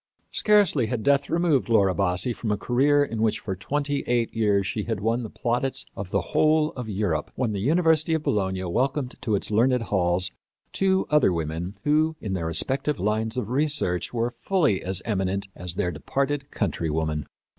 Scarcely 0.31 0.87
had 0.87 1.03
death 1.03 1.29
removed 1.29 1.69
Laura 1.69 1.93
Bassi 1.93 2.33
from 2.33 2.49
a 2.51 2.57
career 2.57 3.03
in 3.03 3.21
which 3.21 3.37
for 3.37 3.55
twenty 3.55 3.99
eight 4.07 4.33
years 4.33 4.65
she 4.65 4.85
had 4.85 4.99
won 4.99 5.21
the 5.21 5.29
plaudits 5.29 5.85
of 5.95 6.09
the 6.09 6.21
whole 6.33 6.71
of 6.71 6.89
Europe, 6.89 7.29
when 7.35 7.51
the 7.53 7.59
University 7.59 8.15
of 8.15 8.23
Bologna 8.23 8.63
welcomed 8.63 9.13
to 9.21 9.35
its 9.35 9.51
learned 9.51 9.83
halls 9.83 10.31
two 10.73 11.05
other 11.11 11.31
women 11.31 11.75
who, 11.83 12.15
in 12.19 12.33
their 12.33 12.47
respective 12.47 12.99
lines 12.99 13.37
of 13.37 13.49
research, 13.51 14.11
were 14.11 14.31
fully 14.39 14.81
as 14.81 15.03
eminent 15.05 15.47
as 15.55 15.75
their 15.75 15.91
departed 15.91 16.49
countrywoman. 16.49 17.27